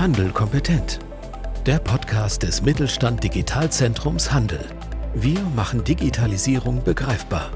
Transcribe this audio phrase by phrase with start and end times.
[0.00, 0.98] Handel kompetent.
[1.66, 4.64] Der Podcast des Mittelstand Digitalzentrums Handel.
[5.14, 7.50] Wir machen Digitalisierung begreifbar.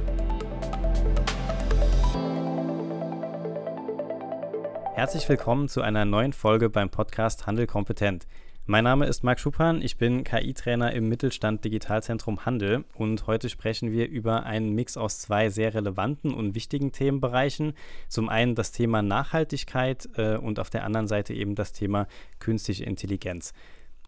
[4.94, 8.26] Herzlich willkommen zu einer neuen Folge beim Podcast Handel kompetent.
[8.66, 13.92] Mein Name ist Marc Schuppan, ich bin KI-Trainer im Mittelstand Digitalzentrum Handel und heute sprechen
[13.92, 17.74] wir über einen Mix aus zwei sehr relevanten und wichtigen Themenbereichen.
[18.08, 22.06] Zum einen das Thema Nachhaltigkeit äh, und auf der anderen Seite eben das Thema
[22.38, 23.52] künstliche Intelligenz.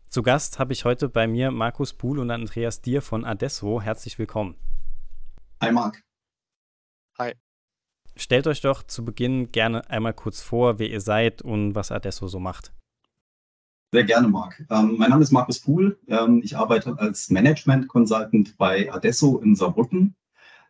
[0.08, 3.82] Zu Gast habe ich heute bei mir Markus Buhl und Andreas Dier von Adesso.
[3.82, 4.56] Herzlich willkommen.
[5.60, 6.00] Hi Marc.
[7.18, 7.34] Hi.
[8.16, 12.26] Stellt euch doch zu Beginn gerne einmal kurz vor, wer ihr seid und was Adesso
[12.26, 12.72] so macht.
[13.92, 14.64] Sehr gerne, Marc.
[14.68, 15.98] Ähm, mein Name ist Markus Puhl.
[16.08, 20.14] Ähm, ich arbeite als Management Consultant bei Adesso in Saarbrücken.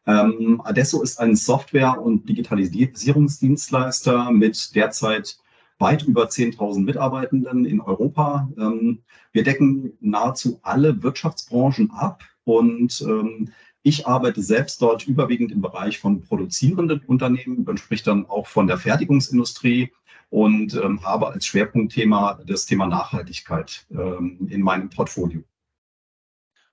[0.06, 5.39] Ähm, Adesso ist ein Software- und Digitalisierungsdienstleister mit derzeit
[5.79, 8.48] weit über 10.000 Mitarbeitenden in Europa.
[8.58, 13.51] Ähm, wir decken nahezu alle Wirtschaftsbranchen ab und ähm,
[13.87, 18.67] ich arbeite selbst dort überwiegend im Bereich von produzierenden Unternehmen, man spricht dann auch von
[18.67, 19.92] der Fertigungsindustrie
[20.29, 25.45] und ähm, habe als Schwerpunktthema das Thema Nachhaltigkeit ähm, in meinem Portfolio.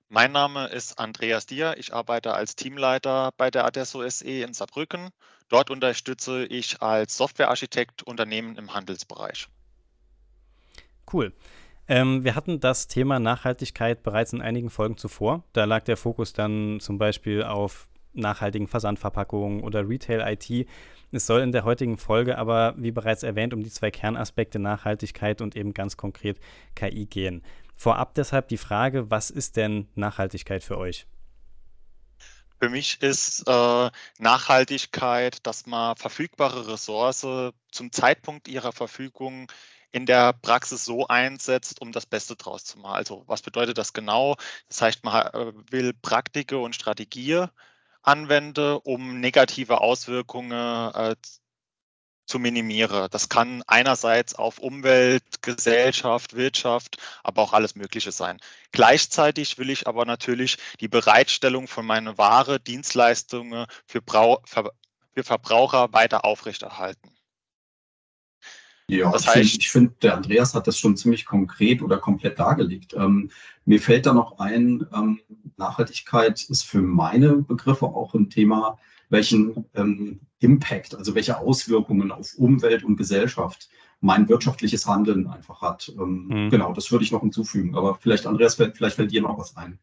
[0.08, 1.76] Mein Name ist Andreas Dier.
[1.78, 5.10] Ich arbeite als Teamleiter bei der Adesso SE in Saarbrücken.
[5.48, 9.46] Dort unterstütze ich als Softwarearchitekt Unternehmen im Handelsbereich.
[11.12, 11.32] Cool.
[11.86, 15.44] Ähm, wir hatten das Thema Nachhaltigkeit bereits in einigen Folgen zuvor.
[15.52, 20.66] Da lag der Fokus dann zum Beispiel auf nachhaltigen Versandverpackungen oder Retail-IT.
[21.12, 25.40] Es soll in der heutigen Folge aber, wie bereits erwähnt, um die zwei Kernaspekte Nachhaltigkeit
[25.40, 26.38] und eben ganz konkret
[26.74, 27.42] KI gehen.
[27.76, 31.06] Vorab deshalb die Frage, was ist denn Nachhaltigkeit für euch?
[32.60, 37.26] Für mich ist äh, Nachhaltigkeit, dass man verfügbare Ressource
[37.70, 39.48] zum Zeitpunkt ihrer Verfügung
[39.94, 42.96] in der Praxis so einsetzt, um das Beste draus zu machen.
[42.96, 44.36] Also was bedeutet das genau?
[44.68, 47.46] Das heißt, man äh, will Praktike und Strategie
[48.02, 51.14] anwende, um negative Auswirkungen äh,
[52.26, 53.08] zu minimieren.
[53.12, 58.40] Das kann einerseits auf Umwelt, Gesellschaft, Wirtschaft, aber auch alles Mögliche sein.
[58.72, 64.72] Gleichzeitig will ich aber natürlich die Bereitstellung von meiner Ware, Dienstleistungen für, Brau für
[65.22, 67.14] Verbraucher weiter aufrechterhalten.
[68.90, 72.94] Ja, das heißt, ich finde, der Andreas hat das schon ziemlich konkret oder komplett dargelegt.
[72.94, 73.30] Ähm,
[73.64, 75.20] mir fällt da noch ein, ähm,
[75.56, 78.78] Nachhaltigkeit ist für meine Begriffe auch ein Thema,
[79.08, 83.68] welchen ähm, Impact, also welche Auswirkungen auf Umwelt und Gesellschaft
[84.00, 85.90] mein wirtschaftliches Handeln einfach hat.
[85.98, 86.50] Ähm, mhm.
[86.50, 87.74] Genau, das würde ich noch hinzufügen.
[87.74, 89.78] Aber vielleicht, Andreas, vielleicht fällt dir noch was ein.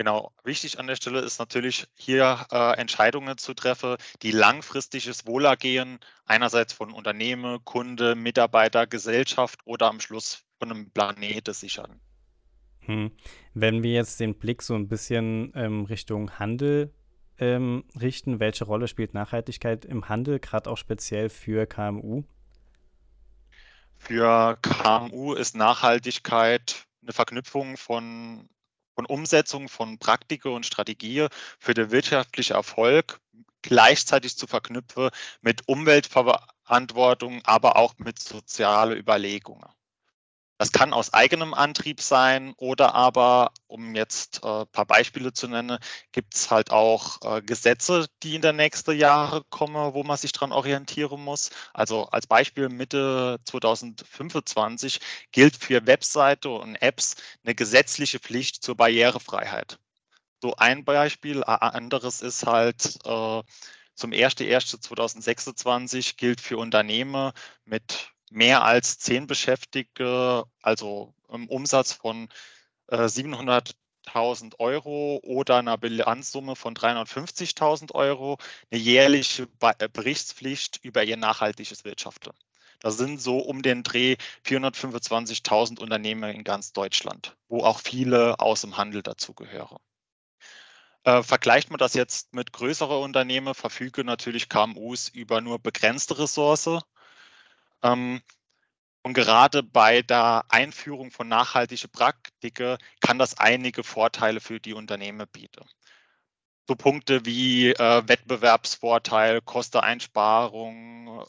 [0.00, 5.98] Genau, wichtig an der Stelle ist natürlich hier äh, Entscheidungen zu treffen, die langfristiges Wohlergehen
[6.24, 12.00] einerseits von Unternehmen, Kunde, Mitarbeiter, Gesellschaft oder am Schluss von einem Planeten sichern.
[12.86, 13.10] Hm.
[13.52, 16.94] Wenn wir jetzt den Blick so ein bisschen ähm, Richtung Handel
[17.36, 22.22] ähm, richten, welche Rolle spielt Nachhaltigkeit im Handel, gerade auch speziell für KMU?
[23.98, 28.48] Für KMU ist Nachhaltigkeit eine Verknüpfung von
[29.00, 31.26] von Umsetzung von Praktike und Strategie
[31.58, 33.18] für den wirtschaftlichen Erfolg
[33.62, 35.08] gleichzeitig zu verknüpfen
[35.40, 39.70] mit Umweltverantwortung, aber auch mit sozialen Überlegungen.
[40.60, 45.48] Das kann aus eigenem Antrieb sein oder aber, um jetzt ein äh, paar Beispiele zu
[45.48, 45.78] nennen,
[46.12, 50.32] gibt es halt auch äh, Gesetze, die in den nächsten Jahren kommen, wo man sich
[50.32, 51.48] dran orientieren muss.
[51.72, 55.00] Also als Beispiel Mitte 2025
[55.32, 59.78] gilt für Webseite und Apps eine gesetzliche Pflicht zur Barrierefreiheit.
[60.42, 63.42] So ein Beispiel, anderes ist halt äh,
[63.94, 67.32] zum 01.01.2026 gilt für Unternehmen
[67.64, 72.28] mit mehr als zehn Beschäftigte, also im Umsatz von
[72.88, 78.38] äh, 700.000 Euro oder einer Bilanzsumme von 350.000 Euro
[78.70, 82.30] eine jährliche äh, Berichtspflicht über ihr nachhaltiges Wirtschaften.
[82.80, 84.16] Das sind so um den Dreh
[84.46, 89.76] 425.000 Unternehmen in ganz Deutschland, wo auch viele aus dem Handel dazugehören.
[91.04, 96.80] Äh, vergleicht man das jetzt mit größeren Unternehmen, verfügen natürlich KMUs über nur begrenzte Ressourcen
[97.82, 98.20] ähm,
[99.02, 105.26] und gerade bei der Einführung von nachhaltigen Praktiken kann das einige Vorteile für die Unternehmen
[105.32, 105.64] bieten.
[106.68, 111.24] So Punkte wie äh, Wettbewerbsvorteil, Kosteneinsparung,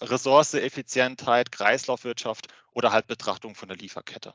[0.00, 4.32] Ressourceeffizientheit, Kreislaufwirtschaft oder halt Betrachtung von der Lieferkette.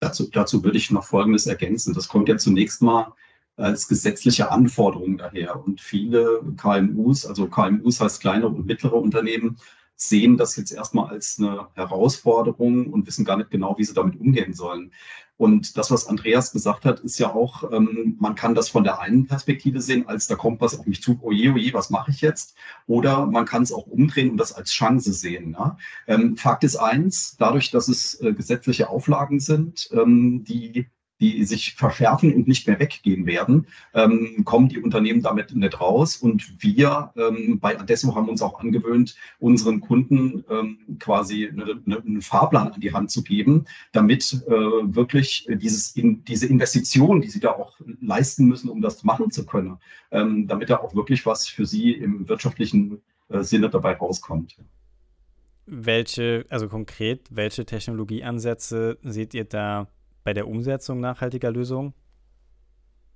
[0.00, 1.92] Dazu, dazu würde ich noch Folgendes ergänzen.
[1.92, 3.12] Das kommt ja zunächst mal
[3.56, 5.62] als gesetzliche Anforderung daher.
[5.62, 9.58] Und viele KMUs, also KMUs heißt kleine und mittlere Unternehmen,
[9.96, 14.18] sehen das jetzt erstmal als eine Herausforderung und wissen gar nicht genau, wie sie damit
[14.18, 14.92] umgehen sollen.
[15.36, 19.00] Und das, was Andreas gesagt hat, ist ja auch, ähm, man kann das von der
[19.00, 22.20] einen Perspektive sehen, als da kommt was auf mich zu, oje, oje, was mache ich
[22.20, 22.54] jetzt?
[22.86, 25.56] Oder man kann es auch umdrehen und das als Chance sehen.
[25.58, 25.76] Ja?
[26.06, 30.86] Ähm, Fakt ist eins, dadurch, dass es äh, gesetzliche Auflagen sind, ähm, die
[31.22, 36.16] die sich verschärfen und nicht mehr weggehen werden, ähm, kommen die Unternehmen damit nicht raus.
[36.16, 41.98] Und wir ähm, bei Adesso haben uns auch angewöhnt, unseren Kunden ähm, quasi eine, eine,
[42.02, 47.28] einen Fahrplan an die Hand zu geben, damit äh, wirklich dieses in, diese Investition, die
[47.28, 49.78] sie da auch leisten müssen, um das machen zu können,
[50.10, 54.56] ähm, damit da auch wirklich was für sie im wirtschaftlichen äh, Sinne dabei rauskommt.
[55.66, 59.86] Welche, also konkret, welche Technologieansätze seht ihr da
[60.24, 61.94] bei der Umsetzung nachhaltiger Lösungen?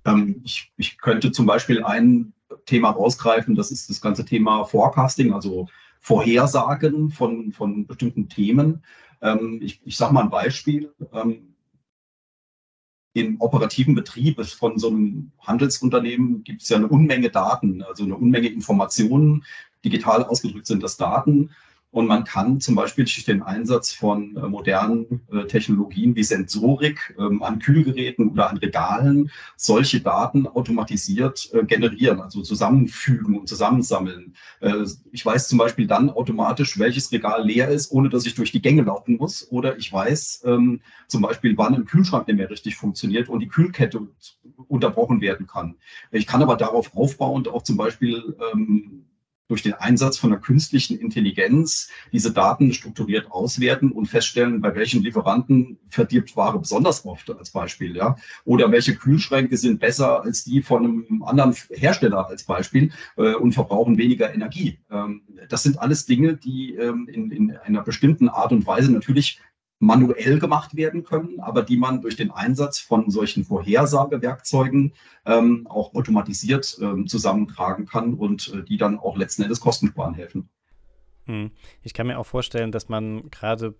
[0.05, 2.33] Ähm, ich, ich könnte zum Beispiel ein
[2.65, 5.67] Thema rausgreifen, das ist das ganze Thema Forecasting, also
[5.99, 8.83] Vorhersagen von, von bestimmten Themen.
[9.21, 10.93] Ähm, ich ich sage mal ein Beispiel.
[11.11, 11.55] Ähm,
[13.13, 18.15] Im operativen Betrieb von so einem Handelsunternehmen gibt es ja eine Unmenge Daten, also eine
[18.15, 19.43] Unmenge Informationen.
[19.83, 21.51] Digital ausgedrückt sind das Daten.
[21.89, 27.15] Und man kann zum Beispiel durch den Einsatz von äh, modernen äh, Technologien wie Sensorik
[27.17, 34.35] ähm, an Kühlgeräten oder an Regalen solche Daten automatisiert äh, generieren, also zusammenfügen und zusammensammeln.
[35.11, 38.61] Ich weiß zum Beispiel dann automatisch, welches Regal leer ist, ohne dass ich durch die
[38.61, 39.49] Gänge laufen muss.
[39.51, 43.47] Oder ich weiß ähm, zum Beispiel, wann ein Kühlschrank nicht mehr richtig funktioniert und die
[43.47, 44.07] Kühlkette
[44.67, 45.75] unterbrochen werden kann.
[46.11, 49.06] Ich kann aber darauf aufbauend auch zum Beispiel ähm,
[49.47, 55.03] durch den Einsatz von einer künstlichen Intelligenz diese Daten strukturiert auswerten und feststellen, bei welchen
[55.03, 58.17] Lieferanten verdirbt Ware besonders oft als Beispiel, ja.
[58.45, 63.53] Oder welche Kühlschränke sind besser als die von einem anderen Hersteller als Beispiel äh, und
[63.53, 64.79] verbrauchen weniger Energie.
[64.91, 69.39] Ähm, das sind alles Dinge, die ähm, in, in einer bestimmten Art und Weise natürlich
[69.79, 74.93] manuell gemacht werden können, aber die man durch den Einsatz von solchen Vorhersagewerkzeugen
[75.25, 80.49] ähm, auch automatisiert ähm, zusammentragen kann und äh, die dann auch letzten Endes Kostensparen helfen.
[81.25, 81.51] Hm.
[81.83, 83.75] Ich kann mir auch vorstellen, dass man gerade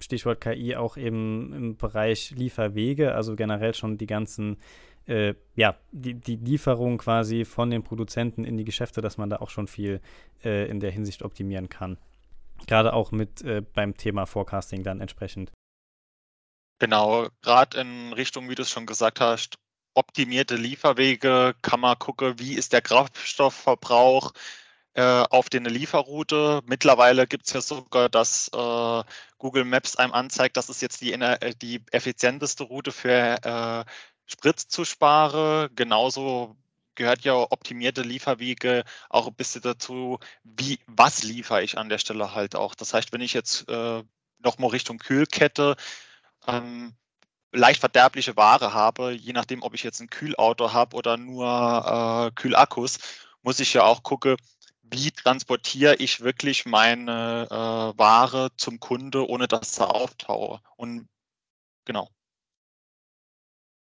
[0.00, 4.58] Stichwort KI auch eben im Bereich Lieferwege, also generell schon die ganzen
[5.06, 9.36] äh, ja, die, die Lieferung quasi von den Produzenten in die Geschäfte, dass man da
[9.36, 10.00] auch schon viel
[10.44, 11.96] äh, in der Hinsicht optimieren kann.
[12.66, 15.52] Gerade auch mit äh, beim Thema Forecasting dann entsprechend.
[16.78, 19.56] Genau, gerade in Richtung, wie du es schon gesagt hast,
[19.94, 24.32] optimierte Lieferwege, kann man gucken, wie ist der Kraftstoffverbrauch
[24.94, 26.62] äh, auf der Lieferroute.
[26.66, 29.02] Mittlerweile gibt es ja sogar, dass äh,
[29.38, 33.84] Google Maps einem anzeigt, das ist jetzt die, äh, die effizienteste Route für äh,
[34.26, 35.70] Sprit zu sparen.
[35.74, 36.56] Genauso
[36.96, 42.34] gehört ja optimierte Lieferwege auch ein bisschen dazu, wie, was liefere ich an der Stelle
[42.34, 42.74] halt auch.
[42.74, 44.02] Das heißt, wenn ich jetzt äh,
[44.38, 45.76] nochmal Richtung Kühlkette
[46.46, 46.94] ähm,
[47.52, 52.32] leicht verderbliche Ware habe, je nachdem, ob ich jetzt ein Kühlauto habe oder nur äh,
[52.34, 52.98] Kühlakkus,
[53.42, 54.36] muss ich ja auch gucken,
[54.82, 60.60] wie transportiere ich wirklich meine äh, Ware zum Kunde, ohne dass sie auftaue.
[60.76, 61.08] Und
[61.84, 62.10] genau.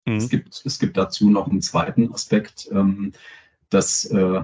[0.07, 0.17] Mhm.
[0.17, 2.69] Es, gibt, es gibt dazu noch einen zweiten Aspekt.
[2.73, 3.13] Ähm,
[3.69, 4.43] das äh,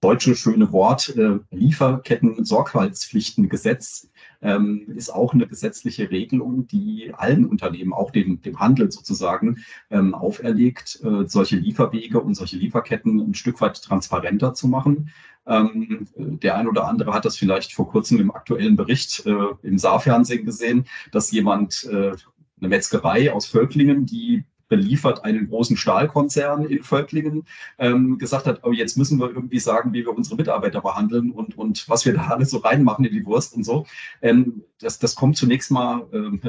[0.00, 4.10] deutsche schöne Wort äh, Lieferketten-Sorgfaltspflichtengesetz
[4.42, 10.14] ähm, ist auch eine gesetzliche Regelung, die allen Unternehmen, auch dem, dem Handel sozusagen, ähm,
[10.14, 15.10] auferlegt, äh, solche Lieferwege und solche Lieferketten ein Stück weit transparenter zu machen.
[15.46, 19.78] Ähm, der ein oder andere hat das vielleicht vor kurzem im aktuellen Bericht äh, im
[19.78, 22.12] Saarfernsehen gesehen, dass jemand äh,
[22.58, 27.46] eine Metzgerei aus Völklingen, die beliefert einen großen Stahlkonzern in Völklingen,
[27.78, 31.56] ähm, gesagt hat, oh, jetzt müssen wir irgendwie sagen, wie wir unsere Mitarbeiter behandeln und,
[31.56, 33.86] und was wir da alles so reinmachen in die Wurst und so.
[34.22, 36.40] Ähm, das, das kommt zunächst mal ähm,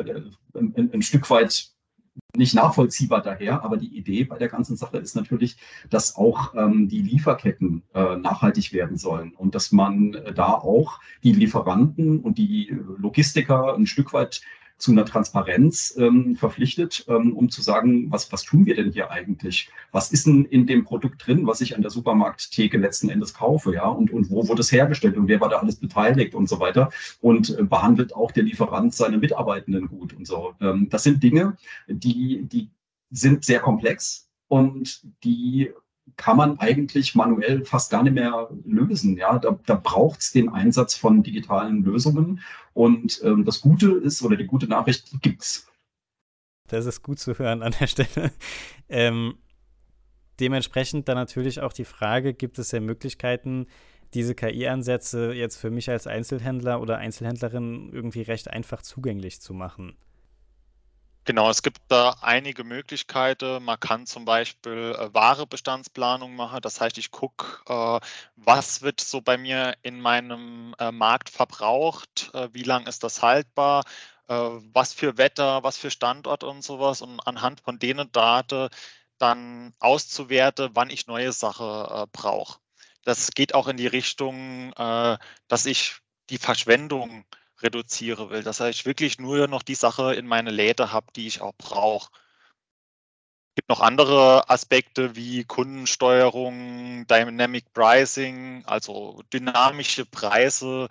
[0.54, 1.72] ein, ein Stück weit
[2.36, 5.58] nicht nachvollziehbar daher, aber die Idee bei der ganzen Sache ist natürlich,
[5.90, 11.00] dass auch ähm, die Lieferketten äh, nachhaltig werden sollen und dass man äh, da auch
[11.24, 14.42] die Lieferanten und die Logistiker ein Stück weit
[14.78, 19.10] zu einer Transparenz ähm, verpflichtet, ähm, um zu sagen, was, was tun wir denn hier
[19.10, 19.70] eigentlich?
[19.92, 23.74] Was ist denn in dem Produkt drin, was ich an der Supermarkttheke letzten Endes kaufe,
[23.74, 23.88] ja?
[23.88, 26.92] Und, und wo wurde es hergestellt und wer war da alles beteiligt und so weiter?
[27.22, 30.54] Und äh, behandelt auch der Lieferant seine Mitarbeitenden gut und so.
[30.62, 31.58] Ähm, das sind Dinge,
[31.88, 32.70] die, die
[33.10, 35.72] sind sehr komplex und die
[36.16, 39.18] kann man eigentlich manuell fast gar nicht mehr lösen.
[39.18, 42.42] Ja, da, da braucht es den Einsatz von digitalen Lösungen.
[42.74, 45.68] Und ähm, das Gute ist, oder die gute Nachricht gibt es.
[46.68, 48.32] Das ist gut zu hören an der Stelle.
[48.90, 49.38] Ähm,
[50.40, 53.68] dementsprechend dann natürlich auch die Frage, gibt es ja Möglichkeiten,
[54.14, 59.98] diese KI-Ansätze jetzt für mich als Einzelhändler oder Einzelhändlerin irgendwie recht einfach zugänglich zu machen?
[61.28, 63.62] Genau, es gibt da einige Möglichkeiten.
[63.66, 66.62] Man kann zum Beispiel äh, Warebestandsplanung machen.
[66.62, 68.00] Das heißt, ich gucke, äh,
[68.38, 73.22] was wird so bei mir in meinem äh, Markt verbraucht, äh, wie lange ist das
[73.22, 73.84] haltbar,
[74.30, 77.02] äh, was für Wetter, was für Standort und sowas.
[77.02, 78.70] Und anhand von denen Daten
[79.18, 82.60] dann auszuwerten, wann ich neue Sachen äh, brauche.
[83.04, 85.96] Das geht auch in die Richtung, dass ich
[86.30, 87.24] die Verschwendung
[87.62, 88.44] reduzieren will.
[88.44, 91.54] Das heißt, ich wirklich nur noch die Sache in meine Läde habe, die ich auch
[91.58, 92.12] brauche.
[93.52, 100.90] Es gibt noch andere Aspekte wie Kundensteuerung, Dynamic Pricing, also dynamische Preise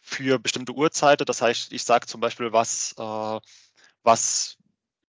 [0.00, 1.26] für bestimmte Uhrzeiten.
[1.26, 3.40] Das heißt, ich sage zum Beispiel, was, äh,
[4.02, 4.56] was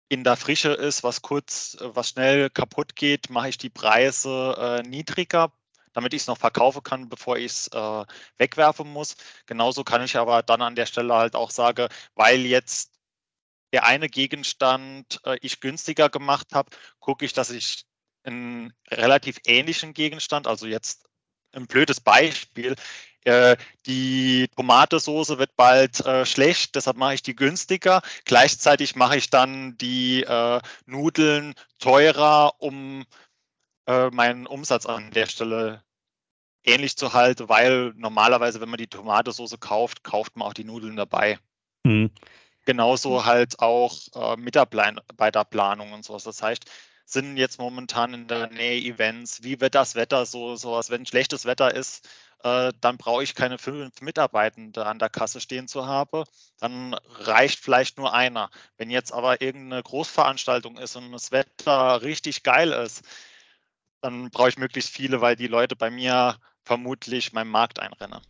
[0.10, 4.88] in der Frische ist, was kurz, was schnell kaputt geht, mache ich die Preise äh,
[4.88, 5.54] niedriger
[6.00, 8.06] damit ich es noch verkaufen kann, bevor ich es äh,
[8.38, 9.18] wegwerfen muss.
[9.48, 12.94] Genauso kann ich aber dann an der Stelle halt auch sagen, weil jetzt
[13.74, 17.84] der eine Gegenstand äh, ich günstiger gemacht habe, gucke ich, dass ich
[18.24, 21.06] einen relativ ähnlichen Gegenstand, also jetzt
[21.52, 22.76] ein blödes Beispiel,
[23.26, 28.02] äh, die Tomatensauce wird bald äh, schlecht, deshalb mache ich die günstiger.
[28.24, 33.06] Gleichzeitig mache ich dann die äh, Nudeln teurer, um
[33.90, 35.84] äh, meinen Umsatz an der Stelle
[36.64, 40.96] ähnlich zu halten, weil normalerweise, wenn man die Tomatensauce kauft, kauft man auch die Nudeln
[40.96, 41.40] dabei.
[41.84, 42.12] Mhm.
[42.66, 46.24] Genauso halt auch äh, Mitarbeiterplanung und sowas.
[46.24, 46.66] Das heißt,
[47.06, 51.46] sind jetzt momentan in der Nähe Events, wie wird das Wetter so, sowas, wenn schlechtes
[51.46, 52.08] Wetter ist,
[52.44, 56.24] äh, dann brauche ich keine fünf Mitarbeitende an der Kasse stehen zu haben,
[56.60, 58.50] dann reicht vielleicht nur einer.
[58.78, 63.04] Wenn jetzt aber irgendeine Großveranstaltung ist und das Wetter richtig geil ist,
[64.02, 68.22] dann brauche ich möglichst viele, weil die Leute bei mir vermutlich meinem Markt einrennen.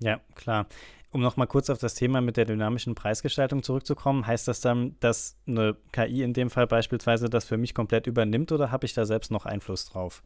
[0.00, 0.66] Ja, klar.
[1.10, 5.38] Um nochmal kurz auf das Thema mit der dynamischen Preisgestaltung zurückzukommen, heißt das dann, dass
[5.46, 9.06] eine KI in dem Fall beispielsweise das für mich komplett übernimmt oder habe ich da
[9.06, 10.22] selbst noch Einfluss drauf?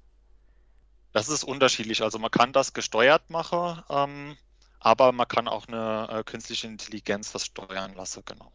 [1.13, 2.03] Das ist unterschiedlich.
[2.03, 4.37] Also man kann das gesteuert machen, ähm,
[4.81, 8.51] aber man kann auch eine äh, künstliche Intelligenz das steuern lassen, genau.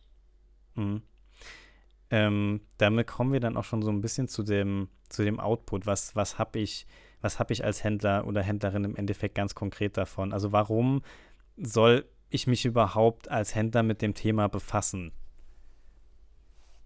[0.76, 1.02] Mhm.
[2.10, 5.86] Ähm, damit kommen wir dann auch schon so ein bisschen zu dem, zu dem Output.
[5.86, 6.86] Was, was habe ich,
[7.22, 10.34] was ich als Händler oder Händlerin im Endeffekt ganz konkret davon?
[10.34, 11.02] Also warum
[11.58, 15.12] soll ich mich überhaupt als Händler mit dem Thema befassen?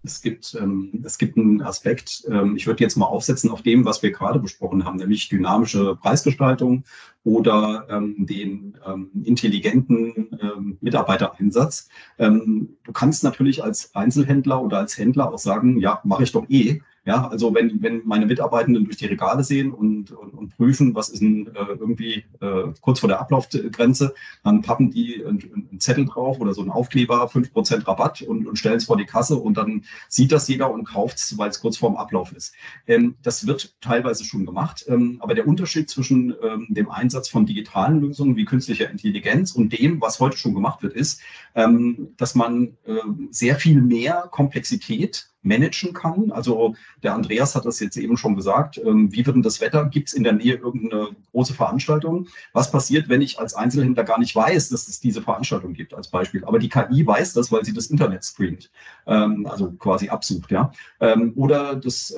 [0.04, 3.84] Es gibt, ähm, es gibt einen Aspekt, ähm, ich würde jetzt mal aufsetzen auf dem,
[3.84, 6.82] was wir gerade besprochen haben, nämlich dynamische Preisgestaltung
[7.22, 11.88] oder ähm, den ähm, intelligenten ähm, Mitarbeitereinsatz.
[12.18, 16.48] Ähm, du kannst natürlich als Einzelhändler oder als Händler auch sagen, ja, mache ich doch
[16.48, 16.80] eh.
[17.04, 21.08] Ja, also wenn, wenn meine Mitarbeitenden durch die Regale sehen und, und, und prüfen, was
[21.08, 26.04] ist denn äh, irgendwie äh, kurz vor der Ablaufgrenze, dann pappen die einen, einen Zettel
[26.04, 29.56] drauf oder so einen Aufkleber, 5% Rabatt und, und stellen es vor die Kasse und
[29.56, 32.54] dann sieht das jeder und kauft es, weil es kurz vorm Ablauf ist.
[32.86, 37.46] Ähm, das wird teilweise schon gemacht, ähm, aber der Unterschied zwischen ähm, dem Einsatz von
[37.46, 41.20] digitalen Lösungen wie künstlicher Intelligenz und dem, was heute schon gemacht wird, ist,
[41.56, 42.94] ähm, dass man äh,
[43.30, 46.30] sehr viel mehr Komplexität managen kann.
[46.30, 48.78] Also der Andreas hat das jetzt eben schon gesagt.
[48.78, 49.86] Ähm, wie wird denn das Wetter?
[49.86, 52.28] Gibt es in der Nähe irgendeine große Veranstaltung?
[52.52, 56.08] Was passiert, wenn ich als Einzelhändler gar nicht weiß, dass es diese Veranstaltung gibt, als
[56.08, 56.44] Beispiel?
[56.44, 58.70] Aber die KI weiß das, weil sie das Internet screent,
[59.06, 60.72] ähm, also quasi absucht, ja.
[61.00, 62.14] Ähm, oder das,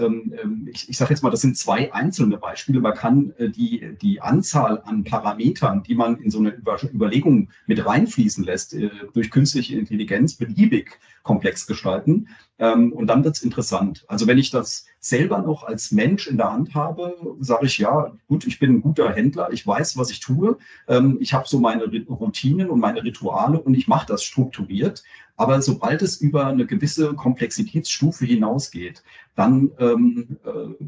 [0.67, 2.81] ich, ich sage jetzt mal, das sind zwei einzelne Beispiele.
[2.81, 6.57] Man kann äh, die, die Anzahl an Parametern, die man in so eine
[6.93, 12.29] Überlegung mit reinfließen lässt, äh, durch künstliche Intelligenz beliebig komplex gestalten.
[12.59, 14.05] Und dann wird es interessant.
[14.09, 18.13] Also wenn ich das selber noch als Mensch in der Hand habe, sage ich, ja,
[18.27, 21.61] gut, ich bin ein guter Händler, ich weiß, was ich tue, ähm, ich habe so
[21.61, 25.05] meine Routinen und meine Rituale und ich mache das strukturiert.
[25.37, 29.05] Aber sobald es über eine gewisse Komplexitätsstufe hinausgeht,
[29.37, 30.85] dann ähm, äh,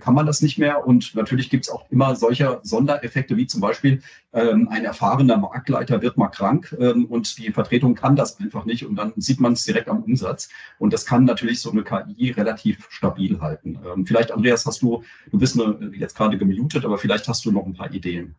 [0.00, 0.86] kann man das nicht mehr.
[0.86, 6.02] Und natürlich gibt es auch immer solche Sondereffekte, wie zum Beispiel ähm, ein erfahrener Marktleiter
[6.02, 9.52] wird mal krank ähm, und die Vertretung kann das einfach nicht und dann sieht man
[9.52, 10.48] es direkt am Umsatz.
[10.78, 13.78] Und das kann natürlich so eine KI relativ stabil halten.
[13.84, 17.52] Ähm, vielleicht, Andreas, hast du, du bist eine, jetzt gerade gemutet, aber vielleicht hast du
[17.52, 18.34] noch ein paar Ideen.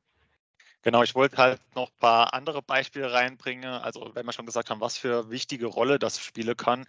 [0.85, 3.65] Genau, ich wollte halt noch ein paar andere Beispiele reinbringen.
[3.65, 6.85] Also, wenn wir schon gesagt haben, was für wichtige Rolle das spielen kann,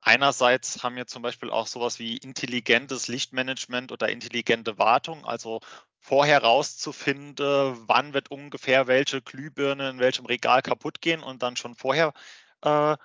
[0.00, 5.60] Einerseits haben wir zum Beispiel auch sowas wie intelligentes Lichtmanagement oder intelligente Wartung, also
[6.00, 11.74] vorher rauszufinden, wann wird ungefähr welche Glühbirne in welchem Regal kaputt gehen und dann schon
[11.74, 12.12] vorher
[12.62, 12.96] äh,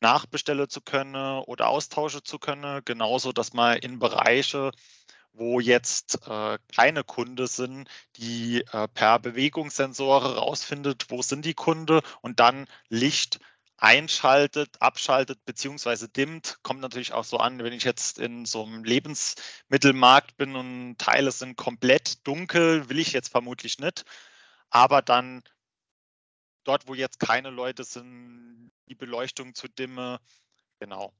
[0.00, 2.82] nachbestellen zu können oder austauschen zu können.
[2.84, 4.72] Genauso, dass man in Bereiche,
[5.32, 12.02] wo jetzt äh, keine Kunde sind, die äh, per Bewegungssensoren rausfindet, wo sind die Kunde
[12.22, 13.40] und dann Licht
[13.78, 16.58] einschaltet, abschaltet beziehungsweise dimmt.
[16.62, 21.30] Kommt natürlich auch so an, wenn ich jetzt in so einem Lebensmittelmarkt bin und Teile
[21.32, 24.04] sind komplett dunkel, will ich jetzt vermutlich nicht.
[24.70, 25.42] Aber dann
[26.64, 30.20] dort, wo jetzt keine Leute sind, die Beleuchtung zu dimme.
[30.80, 31.12] Genau.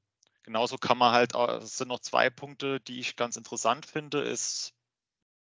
[0.43, 4.73] Genauso kann man halt, es sind noch zwei Punkte, die ich ganz interessant finde, ist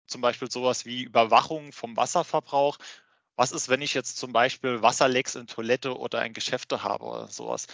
[0.06, 2.78] zum Beispiel sowas wie Überwachung vom Wasserverbrauch.
[3.40, 7.28] Was ist, wenn ich jetzt zum Beispiel Wasserlecks in Toilette oder in Geschäfte habe oder
[7.28, 7.68] sowas?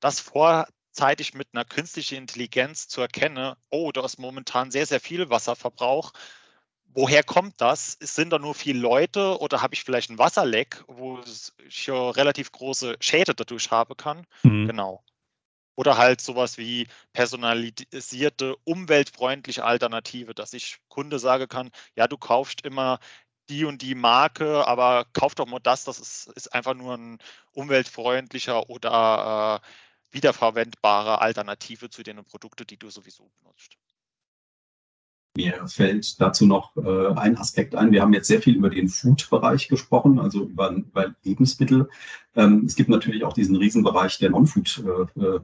[0.00, 5.30] Das vorzeitig mit einer künstlichen Intelligenz zu erkennen, oh, da ist momentan sehr, sehr viel
[5.30, 6.12] Wasserverbrauch.
[6.86, 7.98] Woher kommt das?
[8.00, 11.20] Sind da nur viele Leute oder habe ich vielleicht ein Wasserleck, wo
[11.68, 14.26] ich ja relativ große Schäden dadurch haben kann?
[14.42, 14.66] Mhm.
[14.66, 15.04] Genau.
[15.76, 22.62] Oder halt sowas wie personalisierte, umweltfreundliche Alternative, dass ich Kunde sage kann, ja, du kaufst
[22.62, 22.98] immer
[23.52, 27.18] die und die Marke, aber kauf doch mal das, das ist, ist einfach nur ein
[27.52, 33.76] umweltfreundlicher oder äh, wiederverwendbare Alternative zu den Produkten, die du sowieso benutzt.
[35.34, 37.90] Mir fällt dazu noch äh, ein Aspekt ein.
[37.90, 41.88] Wir haben jetzt sehr viel über den Food-Bereich gesprochen, also über, über Lebensmittel.
[42.36, 44.84] Ähm, es gibt natürlich auch diesen Riesenbereich der Non-Food,
[45.16, 45.40] äh, äh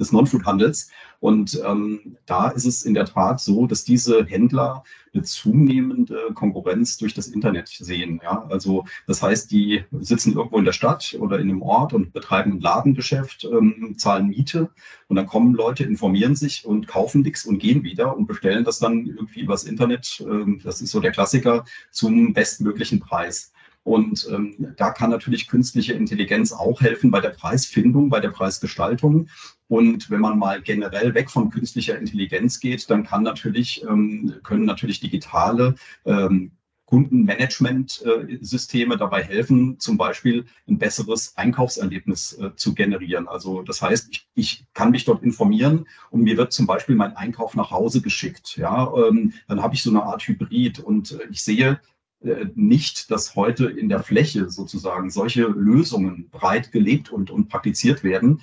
[0.00, 0.90] des Non-Food-Handels.
[1.20, 6.96] Und ähm, da ist es in der Tat so, dass diese Händler eine zunehmende Konkurrenz
[6.96, 8.20] durch das Internet sehen.
[8.22, 8.46] Ja?
[8.48, 12.52] Also das heißt, die sitzen irgendwo in der Stadt oder in einem Ort und betreiben
[12.52, 14.70] ein Ladengeschäft, ähm, zahlen Miete
[15.08, 18.78] und dann kommen Leute, informieren sich und kaufen nichts und gehen wieder und bestellen das
[18.78, 20.24] dann irgendwie übers Internet.
[20.26, 23.52] Ähm, das ist so der Klassiker zum bestmöglichen Preis.
[23.82, 29.28] Und ähm, da kann natürlich künstliche Intelligenz auch helfen bei der Preisfindung, bei der Preisgestaltung.
[29.70, 34.64] Und wenn man mal generell weg von künstlicher Intelligenz geht, dann kann natürlich, ähm, können
[34.64, 36.50] natürlich digitale ähm,
[36.86, 43.28] Kundenmanagementsysteme dabei helfen, zum Beispiel ein besseres Einkaufserlebnis äh, zu generieren.
[43.28, 47.16] Also das heißt, ich, ich, kann mich dort informieren und mir wird zum Beispiel mein
[47.16, 48.56] Einkauf nach Hause geschickt.
[48.56, 51.80] Ja, ähm, dann habe ich so eine Art Hybrid und äh, ich sehe,
[52.22, 58.02] äh, nicht, dass heute in der Fläche sozusagen solche Lösungen breit gelebt und, und praktiziert
[58.02, 58.40] werden.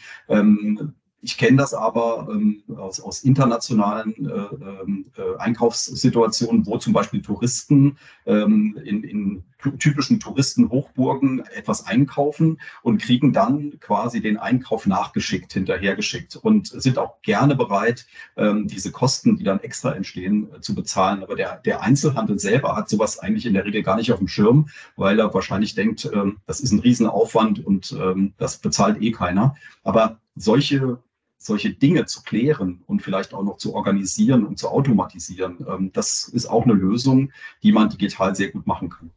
[1.21, 7.21] Ich kenne das aber ähm, aus, aus, internationalen äh, ähm, äh, Einkaufssituationen, wo zum Beispiel
[7.21, 9.43] Touristen ähm, in, in,
[9.79, 17.21] typischen Touristenhochburgen etwas einkaufen und kriegen dann quasi den Einkauf nachgeschickt, hinterhergeschickt und sind auch
[17.23, 21.23] gerne bereit, ähm, diese Kosten, die dann extra entstehen, äh, zu bezahlen.
[21.23, 24.27] Aber der, der Einzelhandel selber hat sowas eigentlich in der Regel gar nicht auf dem
[24.27, 29.11] Schirm, weil er wahrscheinlich denkt, ähm, das ist ein Riesenaufwand und ähm, das bezahlt eh
[29.11, 29.55] keiner.
[29.83, 30.99] Aber solche
[31.37, 36.27] solche Dinge zu klären und vielleicht auch noch zu organisieren und zu automatisieren, ähm, das
[36.27, 37.31] ist auch eine Lösung,
[37.63, 39.11] die man digital sehr gut machen kann.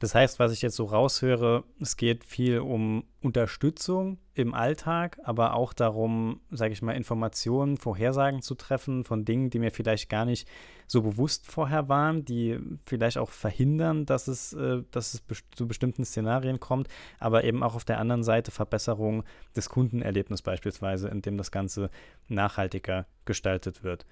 [0.00, 5.52] Das heißt, was ich jetzt so raushöre, es geht viel um Unterstützung im Alltag, aber
[5.54, 10.24] auch darum, sage ich mal, Informationen, Vorhersagen zu treffen von Dingen, die mir vielleicht gar
[10.24, 10.48] nicht
[10.86, 15.22] so bewusst vorher waren, die vielleicht auch verhindern, dass es, äh, dass es
[15.54, 19.22] zu bestimmten Szenarien kommt, aber eben auch auf der anderen Seite Verbesserung
[19.54, 21.90] des Kundenerlebnisses beispielsweise, indem das Ganze
[22.26, 24.06] nachhaltiger gestaltet wird.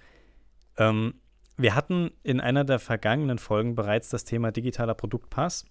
[0.77, 1.15] Ähm,
[1.57, 5.65] wir hatten in einer der vergangenen Folgen bereits das Thema digitaler Produktpass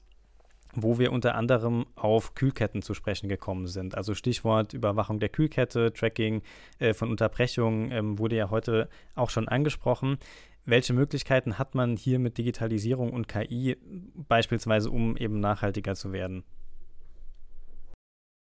[0.80, 3.96] wo wir unter anderem auf Kühlketten zu sprechen gekommen sind.
[3.96, 6.44] Also Stichwort Überwachung der Kühlkette, Tracking
[6.78, 10.20] äh, von Unterbrechungen ähm, wurde ja heute auch schon angesprochen.
[10.66, 13.78] Welche Möglichkeiten hat man hier mit Digitalisierung und KI
[14.28, 16.44] beispielsweise, um eben nachhaltiger zu werden?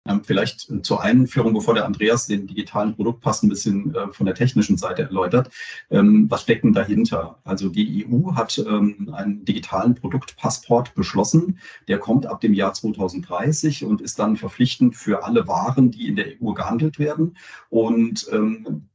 [0.08, 4.34] Ähm, vielleicht zur Einführung, bevor der Andreas den digitalen Produktpass ein bisschen äh, von der
[4.34, 5.50] technischen Seite erläutert.
[5.90, 7.38] Ähm, was steckt denn dahinter?
[7.44, 11.58] Also die EU hat ähm, einen digitalen Produktpassport beschlossen.
[11.88, 16.16] Der kommt ab dem Jahr 2030 und ist dann verpflichtend für alle Waren, die in
[16.16, 17.36] der EU gehandelt werden.
[17.70, 18.28] Und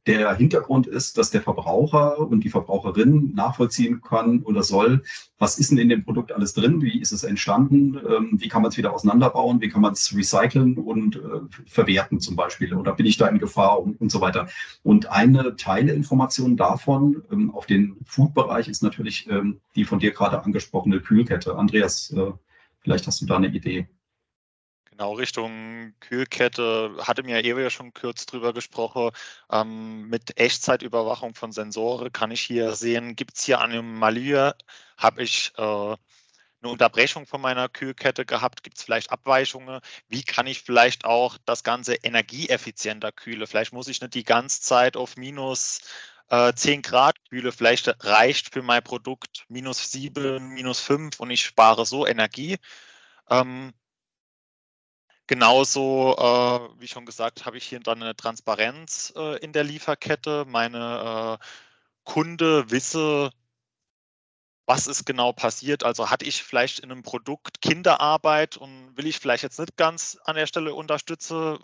[0.06, 5.02] der Hintergrund ist, dass der Verbraucher und die Verbraucherin nachvollziehen kann oder soll,
[5.38, 6.82] was ist denn in dem Produkt alles drin?
[6.82, 7.98] Wie ist es entstanden?
[8.32, 9.60] Wie kann man es wieder auseinanderbauen?
[9.60, 10.78] Wie kann man es recyceln?
[10.78, 11.20] Und und äh,
[11.66, 14.48] verwerten zum Beispiel oder bin ich da in Gefahr und, und so weiter.
[14.82, 20.42] Und eine Teileinformation davon ähm, auf den Food-Bereich ist natürlich ähm, die von dir gerade
[20.42, 21.56] angesprochene Kühlkette.
[21.56, 22.32] Andreas, äh,
[22.80, 23.88] vielleicht hast du da eine Idee.
[24.92, 29.10] Genau, Richtung Kühlkette hatte mir ja schon kurz drüber gesprochen.
[29.50, 34.52] Ähm, mit Echtzeitüberwachung von Sensoren kann ich hier sehen, gibt es hier Anomalien,
[34.98, 35.96] habe ich äh,
[36.62, 38.62] eine Unterbrechung von meiner Kühlkette gehabt?
[38.62, 39.80] Gibt es vielleicht Abweichungen?
[40.08, 43.46] Wie kann ich vielleicht auch das Ganze energieeffizienter kühlen?
[43.46, 45.80] Vielleicht muss ich nicht die ganze Zeit auf minus
[46.32, 51.44] äh, 10 Grad Kühle vielleicht reicht für mein Produkt minus 7, minus 5 und ich
[51.44, 52.58] spare so Energie.
[53.28, 53.72] Ähm,
[55.26, 60.44] genauso, äh, wie schon gesagt, habe ich hier dann eine Transparenz äh, in der Lieferkette.
[60.46, 61.44] Meine äh,
[62.04, 63.30] Kunde wisse,
[64.66, 65.84] was ist genau passiert.
[65.84, 70.18] Also hatte ich vielleicht in einem Produkt Kinderarbeit und will ich vielleicht jetzt nicht ganz
[70.24, 71.58] an der Stelle unterstützen,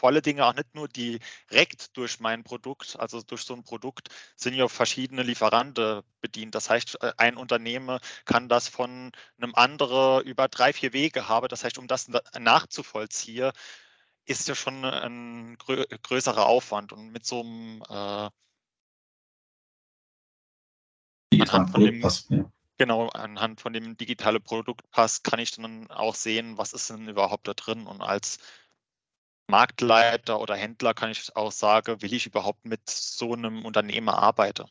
[0.00, 4.54] volle Dinge auch nicht nur direkt durch mein Produkt, also durch so ein Produkt sind
[4.54, 6.54] ja verschiedene Lieferanten bedient.
[6.54, 11.48] Das heißt, äh, ein Unternehmen kann das von einem anderen über drei, vier Wege haben.
[11.48, 13.52] Das heißt, um das nachzuvollziehen,
[14.24, 16.92] ist ja schon ein größerer Aufwand.
[16.92, 18.30] Und mit so einem äh,
[21.52, 22.50] anhand von dem, ja.
[22.78, 27.46] Genau, anhand von dem digitalen Produktpass kann ich dann auch sehen, was ist denn überhaupt
[27.46, 27.86] da drin.
[27.86, 28.38] Und als
[29.48, 34.64] Marktleiter oder Händler kann ich auch sagen, will ich überhaupt mit so einem Unternehmer arbeiten?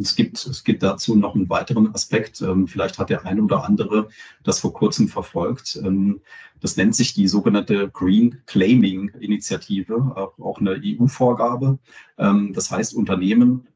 [0.00, 2.40] Es gibt, es gibt dazu noch einen weiteren Aspekt.
[2.40, 4.08] Ähm, vielleicht hat der eine oder andere
[4.42, 5.78] das vor kurzem verfolgt.
[5.84, 6.20] Ähm,
[6.60, 11.78] das nennt sich die sogenannte Green Claiming Initiative, auch eine EU-Vorgabe.
[12.18, 13.66] Ähm, das heißt, Unternehmen,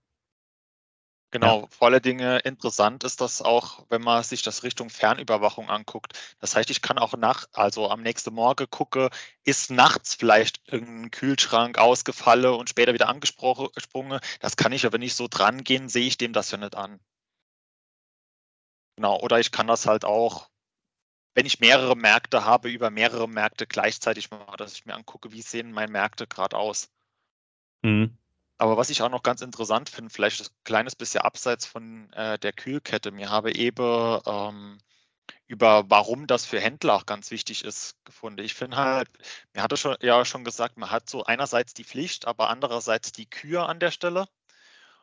[1.34, 1.66] Genau, ja.
[1.68, 6.12] vor allen Dingen interessant ist das auch, wenn man sich das Richtung Fernüberwachung anguckt.
[6.38, 9.10] Das heißt, ich kann auch nach, also am nächsten Morgen gucke,
[9.42, 14.20] ist nachts vielleicht irgendein Kühlschrank ausgefallen und später wieder angesprungen.
[14.38, 17.00] Das kann ich aber nicht so dran gehen, sehe ich dem das ja nicht an.
[18.96, 20.48] Genau, oder ich kann das halt auch,
[21.34, 25.42] wenn ich mehrere Märkte habe, über mehrere Märkte gleichzeitig machen, dass ich mir angucke, wie
[25.42, 26.90] sehen meine Märkte gerade aus.
[27.82, 28.16] Mhm.
[28.56, 32.38] Aber was ich auch noch ganz interessant finde, vielleicht ein kleines bisschen abseits von äh,
[32.38, 34.78] der Kühlkette, mir habe eben ähm,
[35.46, 38.44] über warum das für Händler auch ganz wichtig ist gefunden.
[38.44, 39.08] Ich finde halt,
[39.52, 43.26] mir hatte schon, ja schon gesagt, man hat so einerseits die Pflicht, aber andererseits die
[43.26, 44.26] Kür an der Stelle.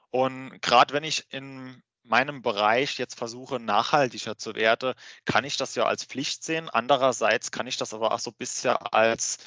[0.10, 4.94] Und gerade wenn ich in meinem Bereich jetzt versuche, nachhaltiger zu werden,
[5.26, 6.70] kann ich das ja als Pflicht sehen.
[6.70, 9.40] Andererseits kann ich das aber auch so ein bisschen als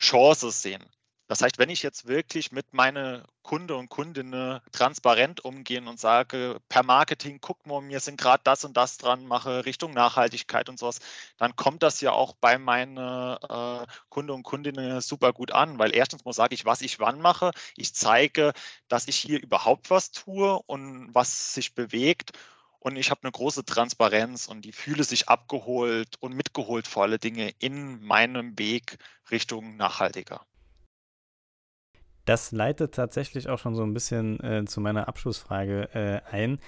[0.00, 0.84] Chance sehen.
[1.28, 6.60] Das heißt, wenn ich jetzt wirklich mit meinen Kunde und Kundinnen transparent umgehen und sage,
[6.68, 10.78] per Marketing, guck mal, mir sind gerade das und das dran, mache Richtung Nachhaltigkeit und
[10.78, 11.00] sowas,
[11.36, 15.94] dann kommt das ja auch bei meinen äh, Kunde und Kundinnen super gut an, weil
[15.96, 17.50] erstens mal sage ich, was ich wann mache.
[17.76, 18.52] Ich zeige,
[18.88, 22.32] dass ich hier überhaupt was tue und was sich bewegt
[22.86, 27.18] und ich habe eine große Transparenz und die fühle sich abgeholt und mitgeholt vor alle
[27.18, 30.46] Dinge in meinem Weg Richtung nachhaltiger.
[32.26, 36.58] Das leitet tatsächlich auch schon so ein bisschen äh, zu meiner Abschlussfrage äh, ein.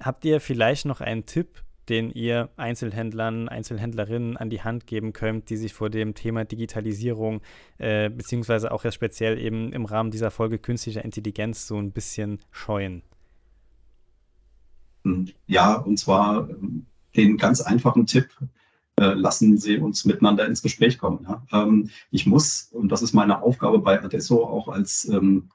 [0.00, 5.50] Habt ihr vielleicht noch einen Tipp, den ihr Einzelhändlern, Einzelhändlerinnen an die Hand geben könnt,
[5.50, 7.40] die sich vor dem Thema Digitalisierung,
[7.78, 12.38] äh, beziehungsweise auch jetzt speziell eben im Rahmen dieser Folge künstlicher Intelligenz so ein bisschen
[12.50, 13.02] scheuen?
[15.46, 16.86] Ja, und zwar ähm,
[17.16, 18.28] den ganz einfachen Tipp,
[19.04, 21.26] lassen Sie uns miteinander ins Gespräch kommen.
[21.28, 21.42] Ja?
[21.52, 25.50] Ähm, ich muss, und das ist meine Aufgabe bei Adesso auch als ähm,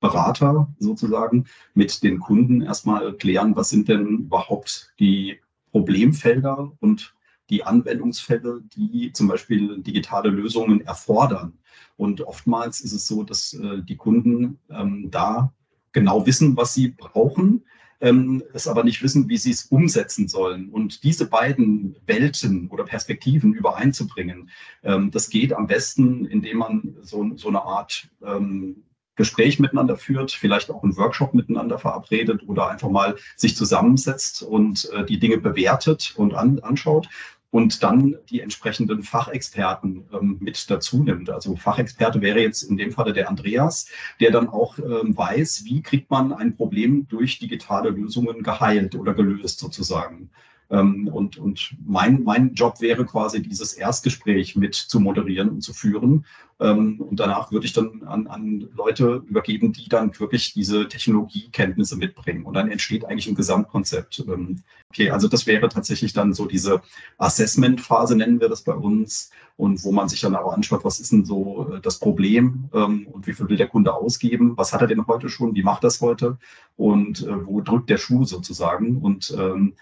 [0.00, 5.40] Berater sozusagen, mit den Kunden erstmal klären, was sind denn überhaupt die
[5.72, 7.14] Problemfelder und
[7.50, 11.54] die Anwendungsfälle, die zum Beispiel digitale Lösungen erfordern.
[11.96, 15.52] Und oftmals ist es so, dass äh, die Kunden ähm, da
[15.92, 17.64] genau wissen, was sie brauchen,
[18.00, 20.68] ähm, es aber nicht wissen, wie sie es umsetzen sollen.
[20.68, 24.50] Und diese beiden Welten oder Perspektiven übereinzubringen,
[24.82, 28.84] ähm, das geht am besten, indem man so, so eine Art ähm,
[29.16, 34.90] Gespräch miteinander führt, vielleicht auch einen Workshop miteinander verabredet oder einfach mal sich zusammensetzt und
[34.92, 37.08] äh, die Dinge bewertet und an, anschaut
[37.54, 41.30] und dann die entsprechenden Fachexperten ähm, mit dazu nimmt.
[41.30, 43.86] Also Fachexperte wäre jetzt in dem Falle der Andreas,
[44.18, 49.14] der dann auch ähm, weiß, wie kriegt man ein Problem durch digitale Lösungen geheilt oder
[49.14, 50.30] gelöst sozusagen.
[50.70, 55.72] Ähm, und und mein, mein Job wäre quasi, dieses Erstgespräch mit zu moderieren und zu
[55.72, 56.24] führen.
[56.60, 61.96] Ähm, und danach würde ich dann an, an Leute übergeben, die dann wirklich diese Technologiekenntnisse
[61.96, 62.44] mitbringen.
[62.44, 64.24] Und dann entsteht eigentlich ein Gesamtkonzept.
[64.28, 66.80] Ähm, okay, also das wäre tatsächlich dann so diese
[67.18, 69.30] Assessment-Phase, nennen wir das bei uns.
[69.56, 73.26] Und wo man sich dann aber anschaut, was ist denn so äh, das Problem und
[73.26, 74.56] wie viel will der Kunde ausgeben?
[74.56, 75.54] Was hat er denn heute schon?
[75.54, 76.38] Wie macht das heute?
[76.76, 78.98] Und äh, wo drückt der Schuh sozusagen?
[78.98, 79.74] Und ähm,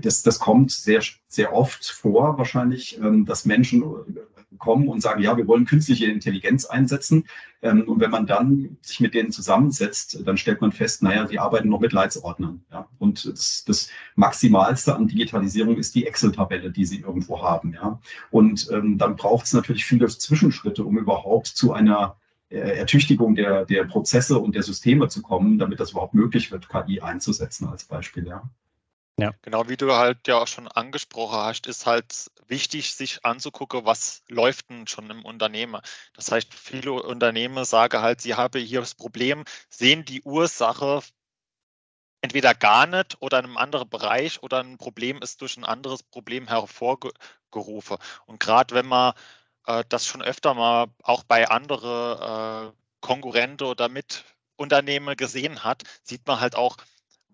[0.00, 4.20] das, das kommt sehr, sehr oft vor, wahrscheinlich, ähm, dass Menschen äh,
[4.58, 7.24] kommen und sagen, ja, wir wollen künstliche Intelligenz einsetzen.
[7.62, 11.38] Ähm, und wenn man dann sich mit denen zusammensetzt, dann stellt man fest, naja, sie
[11.38, 12.64] arbeiten noch mit Leitsordnern.
[12.70, 12.88] Ja?
[12.98, 17.74] Und das, das Maximalste an Digitalisierung ist die Excel-Tabelle, die sie irgendwo haben.
[17.74, 18.00] Ja?
[18.30, 22.16] Und ähm, dann braucht es natürlich viele Zwischenschritte, um überhaupt zu einer
[22.48, 26.68] äh, Ertüchtigung der, der Prozesse und der Systeme zu kommen, damit das überhaupt möglich wird,
[26.68, 28.26] KI einzusetzen als Beispiel.
[28.26, 28.48] Ja.
[29.18, 29.32] Ja.
[29.42, 34.22] Genau wie du halt ja auch schon angesprochen hast, ist halt wichtig, sich anzugucken, was
[34.28, 35.80] läuft denn schon im Unternehmen.
[36.14, 41.02] Das heißt, viele Unternehmen sagen halt, sie haben hier das Problem, sehen die Ursache
[42.22, 46.02] entweder gar nicht oder in einem anderen Bereich oder ein Problem ist durch ein anderes
[46.02, 47.98] Problem hervorgerufen.
[48.26, 49.12] Und gerade wenn man
[49.66, 56.26] äh, das schon öfter mal auch bei anderen äh, Konkurrenten oder Mitunternehmen gesehen hat, sieht
[56.26, 56.76] man halt auch,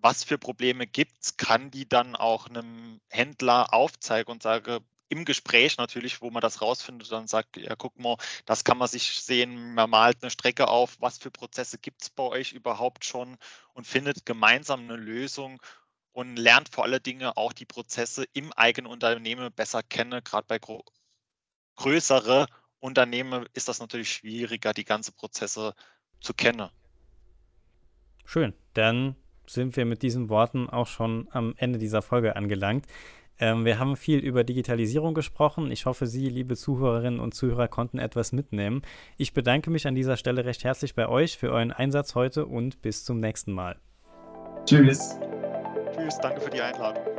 [0.01, 5.25] was für Probleme gibt es, kann die dann auch einem Händler aufzeigen und sage, im
[5.25, 9.19] Gespräch natürlich, wo man das rausfindet, dann sagt, ja, guck mal, das kann man sich
[9.21, 13.37] sehen, man malt eine Strecke auf, was für Prozesse gibt es bei euch überhaupt schon
[13.73, 15.59] und findet gemeinsam eine Lösung
[16.11, 20.23] und lernt vor allen Dingen auch die Prozesse im eigenen Unternehmen besser kennen.
[20.23, 20.59] Gerade bei
[21.75, 22.45] größeren
[22.79, 25.73] Unternehmen ist das natürlich schwieriger, die ganzen Prozesse
[26.21, 26.69] zu kennen.
[28.25, 29.15] Schön, dann
[29.49, 32.85] sind wir mit diesen Worten auch schon am Ende dieser Folge angelangt.
[33.39, 35.71] Ähm, wir haben viel über Digitalisierung gesprochen.
[35.71, 38.81] Ich hoffe, Sie, liebe Zuhörerinnen und Zuhörer, konnten etwas mitnehmen.
[39.17, 42.81] Ich bedanke mich an dieser Stelle recht herzlich bei euch für euren Einsatz heute und
[42.81, 43.77] bis zum nächsten Mal.
[44.65, 45.17] Tschüss.
[45.95, 47.18] Tschüss, danke für die Einladung.